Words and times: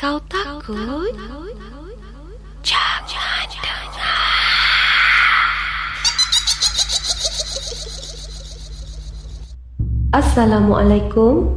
Kau 0.00 0.16
takut? 0.32 1.12
Jangan 2.64 3.44
dengar. 3.52 4.24
Assalamualaikum. 10.16 11.52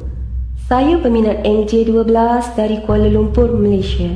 Saya 0.68 1.00
peminat 1.00 1.48
NJ12 1.48 2.12
dari 2.60 2.84
Kuala 2.84 3.08
Lumpur, 3.08 3.56
Malaysia. 3.56 4.12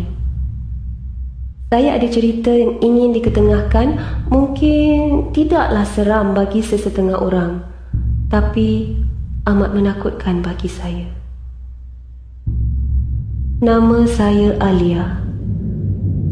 Saya 1.72 1.96
ada 1.96 2.12
cerita 2.12 2.52
yang 2.52 2.84
ingin 2.84 3.16
diketengahkan 3.16 3.96
mungkin 4.28 5.32
tidaklah 5.32 5.88
seram 5.88 6.36
bagi 6.36 6.60
sesetengah 6.60 7.16
orang 7.16 7.64
tapi 8.28 8.92
amat 9.48 9.72
menakutkan 9.72 10.44
bagi 10.44 10.68
saya. 10.68 11.27
Nama 13.58 14.06
saya 14.06 14.54
Alia. 14.62 15.18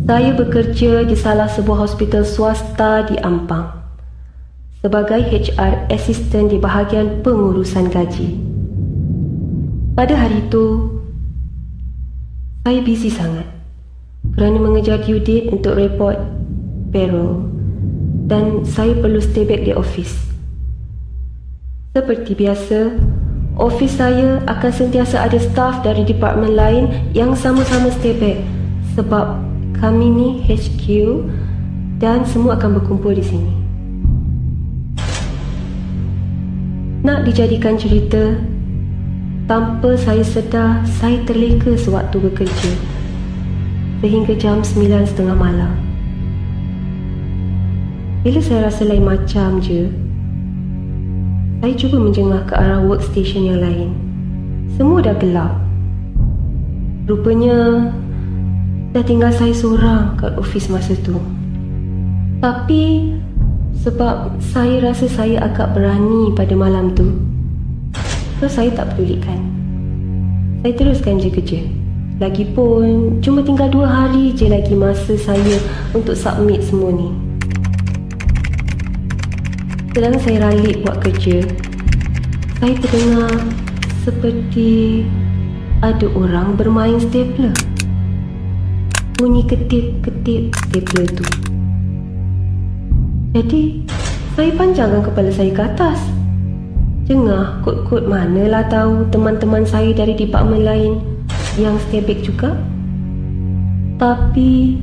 Saya 0.06 0.38
bekerja 0.38 1.02
di 1.10 1.18
salah 1.18 1.50
sebuah 1.50 1.90
hospital 1.90 2.22
swasta 2.22 3.02
di 3.10 3.18
Ampang 3.18 3.66
sebagai 4.86 5.26
HR 5.34 5.90
assistant 5.90 6.54
di 6.54 6.62
bahagian 6.62 7.26
pengurusan 7.26 7.90
gaji. 7.90 8.38
Pada 9.98 10.14
hari 10.14 10.46
itu, 10.46 10.86
saya 12.62 12.86
busy 12.86 13.10
sangat 13.10 13.50
kerana 14.38 14.62
mengejar 14.62 15.02
due 15.02 15.18
date 15.18 15.50
untuk 15.50 15.82
report 15.82 16.22
payroll 16.94 17.42
dan 18.30 18.62
saya 18.70 18.94
perlu 19.02 19.18
stay 19.18 19.50
back 19.50 19.66
di 19.66 19.74
office. 19.74 20.14
Seperti 21.98 22.38
biasa, 22.38 23.02
Office 23.56 23.96
saya 23.96 24.44
akan 24.52 24.72
sentiasa 24.72 25.24
ada 25.24 25.40
staff 25.40 25.80
dari 25.80 26.04
departmen 26.04 26.60
lain 26.60 26.92
yang 27.16 27.32
sama-sama 27.32 27.88
stay 27.88 28.12
back 28.12 28.44
sebab 29.00 29.40
kami 29.80 30.12
ni 30.12 30.30
HQ 30.44 30.84
dan 32.04 32.28
semua 32.28 32.60
akan 32.60 32.80
berkumpul 32.80 33.16
di 33.16 33.24
sini. 33.24 33.54
Nak 37.08 37.24
dijadikan 37.24 37.80
cerita, 37.80 38.36
tanpa 39.48 39.96
saya 39.96 40.26
sedar, 40.26 40.84
saya 41.00 41.22
terleka 41.24 41.80
sewaktu 41.80 42.18
bekerja 42.28 42.72
sehingga 44.04 44.36
jam 44.36 44.60
9.30 44.68 45.32
malam. 45.32 45.72
Bila 48.26 48.42
saya 48.42 48.68
rasa 48.68 48.84
lain 48.84 49.06
macam 49.06 49.64
je, 49.64 49.88
saya 51.66 51.82
cuba 51.82 51.98
menjengah 51.98 52.46
ke 52.46 52.54
arah 52.54 52.78
workstation 52.78 53.50
yang 53.50 53.58
lain. 53.58 53.90
Semua 54.78 55.02
dah 55.02 55.18
gelap. 55.18 55.50
Rupanya 57.10 57.90
dah 58.94 59.02
tinggal 59.02 59.34
saya 59.34 59.50
seorang 59.50 60.14
kat 60.14 60.38
ofis 60.38 60.70
masa 60.70 60.94
tu. 61.02 61.18
Tapi 62.38 63.18
sebab 63.82 64.38
saya 64.38 64.78
rasa 64.86 65.10
saya 65.10 65.42
agak 65.42 65.74
berani 65.74 66.30
pada 66.38 66.54
malam 66.54 66.94
tu. 66.94 67.18
So 68.38 68.46
saya 68.46 68.70
tak 68.70 68.94
pedulikan. 68.94 69.42
Saya 70.62 70.74
teruskan 70.78 71.18
je 71.18 71.34
kerja. 71.34 71.66
Lagipun 72.22 73.18
cuma 73.26 73.42
tinggal 73.42 73.74
dua 73.74 73.90
hari 73.90 74.38
je 74.38 74.54
lagi 74.54 74.78
masa 74.78 75.18
saya 75.18 75.58
untuk 75.98 76.14
submit 76.14 76.62
semua 76.62 76.94
ni. 76.94 77.25
Sedang 79.96 80.20
saya 80.20 80.52
ralik 80.52 80.84
buat 80.84 81.00
kerja, 81.08 81.40
saya 82.60 82.76
terdengar 82.84 83.32
seperti 84.04 85.08
ada 85.80 86.12
orang 86.12 86.60
bermain 86.60 87.00
stapler. 87.00 87.56
Bunyi 89.16 89.48
ketip-ketip 89.48 90.52
stapler 90.52 91.08
tu. 91.16 91.24
Jadi, 93.40 93.88
saya 94.36 94.52
panjangkan 94.60 95.00
kepala 95.08 95.32
saya 95.32 95.56
ke 95.56 95.64
atas. 95.64 96.00
Jengah 97.08 97.64
kod-kod 97.64 98.12
manalah 98.12 98.68
tahu 98.68 99.08
teman-teman 99.16 99.64
saya 99.64 99.96
dari 99.96 100.12
departmen 100.12 100.68
lain 100.68 101.00
yang 101.56 101.80
stay 101.88 102.04
back 102.04 102.20
juga. 102.20 102.52
Tapi, 103.96 104.76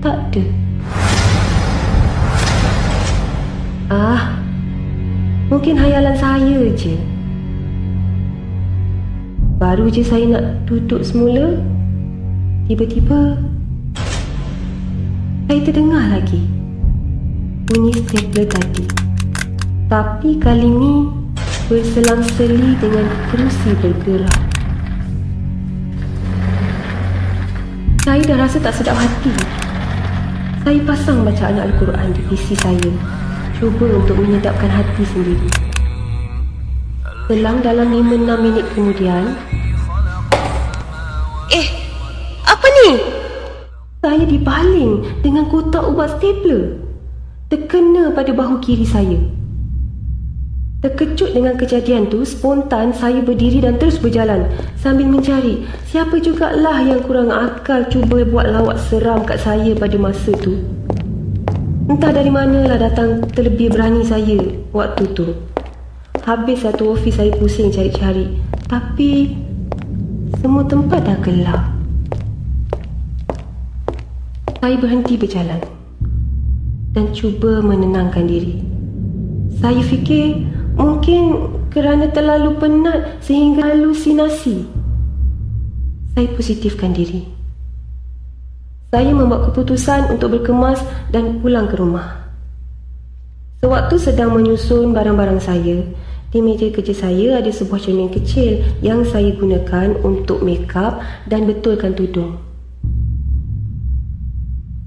tak 0.00 0.32
ada. 0.32 0.67
Mungkin 5.58 5.74
hayalan 5.74 6.14
saya 6.14 6.70
je. 6.78 6.94
Baru 9.58 9.90
je 9.90 10.06
saya 10.06 10.22
nak 10.30 10.70
duduk 10.70 11.02
semula, 11.02 11.58
tiba-tiba 12.70 13.34
saya 15.50 15.58
terdengar 15.66 16.14
lagi 16.14 16.46
bunyi 17.66 17.90
stapler 17.90 18.46
tadi. 18.46 18.86
Tapi 19.90 20.38
kali 20.38 20.70
ni 20.70 21.10
berselang-seli 21.66 22.78
dengan 22.78 23.10
kerusi 23.26 23.74
bergerak. 23.82 24.38
Saya 28.06 28.22
dah 28.22 28.46
rasa 28.46 28.62
tak 28.62 28.78
sedap 28.78 28.94
hati. 28.94 29.34
Saya 30.62 30.78
pasang 30.86 31.26
bacaan 31.26 31.58
Al-Quran 31.58 32.14
di 32.14 32.22
PC 32.30 32.54
saya 32.54 33.18
cuba 33.58 33.90
untuk 33.90 34.22
menyedapkan 34.22 34.70
hati 34.70 35.02
sendiri. 35.02 35.50
Selang 37.26 37.60
dalam 37.60 37.90
5-6 37.90 38.38
minit 38.38 38.66
kemudian, 38.72 39.34
Eh, 41.50 41.66
apa 42.46 42.66
ni? 42.82 42.88
saya 43.98 44.22
dibaling 44.22 45.02
dengan 45.26 45.50
kotak 45.50 45.82
ubat 45.90 46.16
stapler. 46.16 46.78
Terkena 47.50 48.14
pada 48.14 48.30
bahu 48.30 48.62
kiri 48.62 48.86
saya. 48.86 49.18
Terkejut 50.78 51.34
dengan 51.34 51.58
kejadian 51.58 52.06
tu, 52.06 52.22
spontan 52.22 52.94
saya 52.94 53.18
berdiri 53.18 53.58
dan 53.58 53.74
terus 53.82 53.98
berjalan 53.98 54.46
sambil 54.78 55.10
mencari 55.10 55.66
siapa 55.90 56.22
jugalah 56.22 56.78
yang 56.86 57.02
kurang 57.02 57.34
akal 57.34 57.82
cuba 57.90 58.22
buat 58.22 58.46
lawak 58.54 58.78
seram 58.86 59.26
kat 59.26 59.42
saya 59.42 59.74
pada 59.74 59.98
masa 59.98 60.30
tu. 60.38 60.54
Entah 61.88 62.12
dari 62.12 62.28
manalah 62.28 62.76
datang 62.76 63.24
terlebih 63.32 63.72
berani 63.72 64.04
saya 64.04 64.36
waktu 64.76 65.08
tu. 65.16 65.32
Habis 66.20 66.68
satu 66.68 66.92
ofis 66.92 67.16
saya 67.16 67.32
pusing 67.32 67.72
cari-cari. 67.72 68.28
Tapi 68.68 69.32
semua 70.44 70.68
tempat 70.68 71.00
dah 71.00 71.16
gelap. 71.24 71.64
Saya 74.60 74.76
berhenti 74.76 75.16
berjalan 75.16 75.64
dan 76.92 77.08
cuba 77.16 77.64
menenangkan 77.64 78.28
diri. 78.28 78.60
Saya 79.56 79.80
fikir 79.80 80.44
mungkin 80.76 81.56
kerana 81.72 82.12
terlalu 82.12 82.52
penat 82.60 83.16
sehingga 83.24 83.64
halusinasi. 83.64 84.68
Saya 86.12 86.28
positifkan 86.36 86.92
diri. 86.92 87.37
Saya 88.88 89.12
membuat 89.12 89.52
keputusan 89.52 90.16
untuk 90.16 90.40
berkemas 90.40 90.80
dan 91.12 91.44
pulang 91.44 91.68
ke 91.68 91.76
rumah. 91.76 92.24
Sewaktu 93.60 94.00
sedang 94.00 94.32
menyusun 94.32 94.96
barang-barang 94.96 95.44
saya, 95.44 95.84
di 96.32 96.38
meja 96.40 96.72
kerja 96.72 96.96
saya 96.96 97.36
ada 97.36 97.52
sebuah 97.52 97.84
cermin 97.84 98.08
kecil 98.08 98.64
yang 98.80 99.04
saya 99.04 99.32
gunakan 99.36 99.92
untuk 100.00 100.40
make 100.40 100.72
up 100.72 101.04
dan 101.28 101.44
betulkan 101.44 101.92
tudung. 101.92 102.40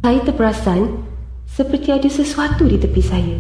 Saya 0.02 0.18
terperasan 0.26 1.06
seperti 1.46 1.94
ada 1.94 2.10
sesuatu 2.10 2.66
di 2.66 2.82
tepi 2.82 3.04
saya. 3.06 3.38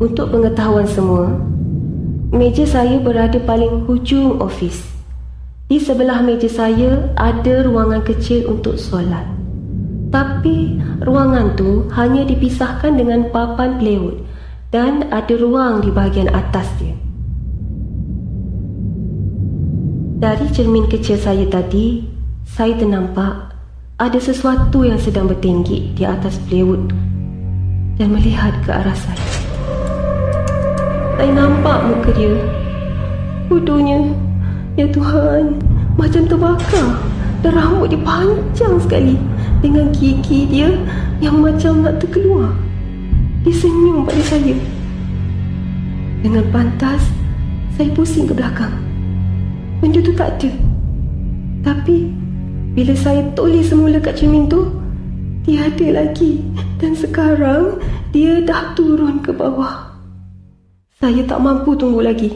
Untuk 0.00 0.32
pengetahuan 0.32 0.88
semua, 0.88 1.28
meja 2.32 2.64
saya 2.64 2.96
berada 2.96 3.36
paling 3.36 3.84
hujung 3.84 4.40
ofis. 4.40 4.99
Di 5.70 5.78
sebelah 5.78 6.18
meja 6.26 6.50
saya 6.50 7.14
ada 7.14 7.62
ruangan 7.62 8.02
kecil 8.02 8.50
untuk 8.50 8.74
solat. 8.74 9.22
Tapi 10.10 10.82
ruangan 11.06 11.54
tu 11.54 11.86
hanya 11.94 12.26
dipisahkan 12.26 12.98
dengan 12.98 13.30
papan 13.30 13.78
plywood 13.78 14.18
dan 14.74 15.06
ada 15.14 15.30
ruang 15.38 15.86
di 15.86 15.94
bahagian 15.94 16.26
atas 16.34 16.66
dia. 16.82 16.98
Dari 20.18 20.50
cermin 20.50 20.90
kecil 20.90 21.14
saya 21.14 21.46
tadi, 21.46 22.02
saya 22.42 22.74
ternampak 22.74 23.54
ada 24.02 24.18
sesuatu 24.18 24.82
yang 24.82 24.98
sedang 24.98 25.30
bertinggi 25.30 25.94
di 25.94 26.02
atas 26.02 26.42
tu 26.50 26.90
dan 27.94 28.10
melihat 28.10 28.58
ke 28.66 28.74
arah 28.74 28.98
saya. 28.98 29.28
Saya 31.14 31.30
nampak 31.30 31.78
muka 31.86 32.10
dia. 32.10 32.34
Bodohnya. 33.46 34.19
Ya 34.80 34.88
Tuhan, 34.88 35.60
macam 36.00 36.24
terbakar. 36.24 36.96
Dan 37.44 37.52
rambut 37.52 37.92
dia 37.92 38.00
panjang 38.00 38.80
sekali. 38.80 39.20
Dengan 39.60 39.92
gigi 39.92 40.48
dia 40.48 40.72
yang 41.20 41.44
macam 41.44 41.84
nak 41.84 42.00
terkeluar. 42.00 42.48
Dia 43.44 43.52
senyum 43.52 44.08
pada 44.08 44.24
saya. 44.24 44.56
Dengan 46.24 46.48
pantas, 46.48 47.04
saya 47.76 47.92
pusing 47.92 48.24
ke 48.24 48.32
belakang. 48.32 48.72
Benda 49.84 50.00
tu 50.00 50.16
tak 50.16 50.40
ada. 50.40 50.48
Tapi, 51.60 52.08
Bila 52.70 52.94
saya 52.96 53.20
tulis 53.36 53.68
semula 53.68 54.00
kat 54.00 54.16
cermin 54.16 54.48
tu, 54.48 54.64
tiada 55.44 55.92
lagi. 55.92 56.40
Dan 56.80 56.96
sekarang, 56.96 57.76
dia 58.16 58.40
dah 58.40 58.72
turun 58.72 59.20
ke 59.20 59.28
bawah. 59.34 59.92
Saya 60.96 61.20
tak 61.28 61.44
mampu 61.44 61.76
tunggu 61.76 62.00
lagi. 62.00 62.32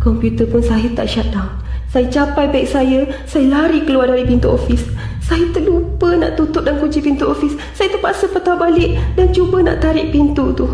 Komputer 0.00 0.48
pun 0.48 0.62
saya 0.64 0.88
tak 0.96 1.10
shutdown. 1.10 1.61
Saya 1.92 2.08
capai 2.08 2.48
beg 2.48 2.64
saya, 2.64 3.04
saya 3.28 3.52
lari 3.52 3.84
keluar 3.84 4.08
dari 4.08 4.24
pintu 4.24 4.48
ofis. 4.48 4.80
Saya 5.20 5.44
terlupa 5.52 6.16
nak 6.16 6.40
tutup 6.40 6.64
dan 6.64 6.80
kunci 6.80 7.04
pintu 7.04 7.28
ofis. 7.28 7.52
Saya 7.76 7.92
terpaksa 7.92 8.32
patah 8.32 8.56
balik 8.56 8.96
dan 9.12 9.28
cuba 9.28 9.60
nak 9.60 9.84
tarik 9.84 10.08
pintu 10.08 10.56
tu. 10.56 10.64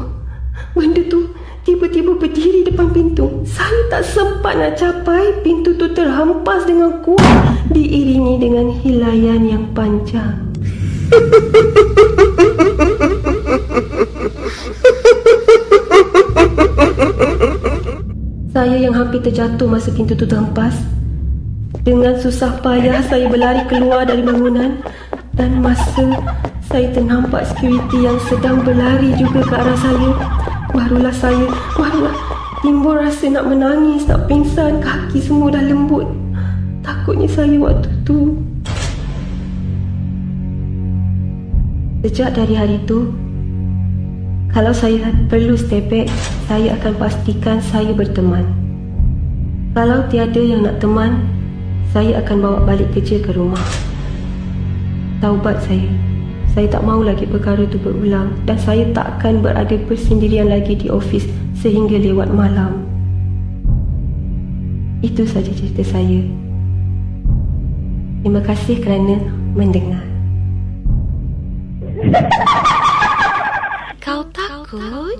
Benda 0.78 1.02
tu 1.10 1.34
tiba-tiba 1.66 2.14
berdiri 2.14 2.62
depan 2.62 2.94
pintu. 2.94 3.42
Saya 3.42 3.90
tak 3.90 4.06
sempat 4.06 4.62
nak 4.62 4.78
capai, 4.78 5.42
pintu 5.42 5.74
tu 5.74 5.90
terhampas 5.90 6.62
dengan 6.70 7.02
kuat 7.02 7.66
diiringi 7.74 8.38
dengan 8.38 8.70
hilayan 8.78 9.42
yang 9.42 9.66
panjang. 9.74 10.38
Saya 18.54 18.76
yang 18.78 18.94
hampir 18.94 19.18
terjatuh 19.18 19.66
masa 19.66 19.90
pintu 19.90 20.14
tu 20.14 20.22
terhempas. 20.22 20.78
Dengan 21.68 22.16
susah 22.16 22.64
payah 22.64 23.04
saya 23.04 23.28
berlari 23.28 23.60
keluar 23.68 24.08
dari 24.08 24.24
bangunan 24.24 24.80
dan 25.36 25.60
masa 25.60 26.16
saya 26.68 26.88
ternampak 26.96 27.44
security 27.44 28.08
yang 28.08 28.16
sedang 28.28 28.64
berlari 28.64 29.12
juga 29.20 29.44
ke 29.44 29.54
arah 29.56 29.76
saya, 29.76 30.10
barulah 30.72 31.12
saya, 31.12 31.44
barulah 31.76 32.16
timbul 32.64 32.96
rasa 32.96 33.28
nak 33.28 33.48
menangis, 33.52 34.08
nak 34.08 34.24
pingsan, 34.28 34.80
kaki 34.80 35.20
semua 35.20 35.52
dah 35.52 35.64
lembut. 35.64 36.08
Takutnya 36.80 37.28
saya 37.28 37.56
waktu 37.60 37.88
tu. 38.08 38.36
Sejak 42.00 42.32
dari 42.32 42.56
hari 42.56 42.80
itu, 42.80 43.12
kalau 44.56 44.72
saya 44.72 45.12
perlu 45.28 45.52
step 45.60 45.92
back, 45.92 46.08
saya 46.48 46.72
akan 46.80 46.96
pastikan 46.96 47.60
saya 47.60 47.92
berteman. 47.92 48.48
Kalau 49.76 50.08
tiada 50.08 50.40
yang 50.40 50.64
nak 50.64 50.80
teman, 50.80 51.37
saya 51.88 52.20
akan 52.20 52.36
bawa 52.44 52.58
balik 52.68 52.92
kerja 52.92 53.16
ke 53.20 53.32
rumah. 53.32 53.64
Taubat 55.24 55.64
saya. 55.64 55.88
Saya 56.52 56.68
tak 56.68 56.84
mahu 56.84 57.06
lagi 57.06 57.24
perkara 57.24 57.64
itu 57.64 57.78
berulang 57.80 58.34
dan 58.44 58.58
saya 58.60 58.84
tak 58.92 59.18
akan 59.18 59.40
berada 59.40 59.76
bersendirian 59.86 60.52
lagi 60.52 60.74
di 60.74 60.92
ofis 60.92 61.24
sehingga 61.56 61.96
lewat 61.96 62.28
malam. 62.34 62.84
Itu 65.00 65.24
saja 65.24 65.48
cerita 65.54 65.86
saya. 65.86 66.26
Terima 68.20 68.42
kasih 68.42 68.82
kerana 68.82 69.16
mendengar. 69.54 70.02
Kau 74.02 74.26
takut? 74.34 75.16